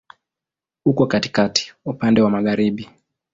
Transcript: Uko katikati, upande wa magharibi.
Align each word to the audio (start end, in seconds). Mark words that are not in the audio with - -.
Uko 0.85 1.07
katikati, 1.07 1.73
upande 1.85 2.21
wa 2.21 2.29
magharibi. 2.29 2.89